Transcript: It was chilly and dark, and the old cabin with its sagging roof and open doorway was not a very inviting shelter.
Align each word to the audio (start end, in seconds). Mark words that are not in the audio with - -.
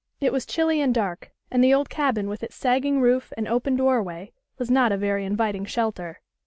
It 0.19 0.33
was 0.33 0.47
chilly 0.47 0.81
and 0.81 0.91
dark, 0.95 1.31
and 1.51 1.63
the 1.63 1.75
old 1.75 1.87
cabin 1.87 2.27
with 2.27 2.41
its 2.41 2.55
sagging 2.55 3.01
roof 3.01 3.31
and 3.37 3.47
open 3.47 3.75
doorway 3.75 4.31
was 4.57 4.71
not 4.71 4.91
a 4.91 4.97
very 4.97 5.25
inviting 5.25 5.63
shelter. 5.65 6.21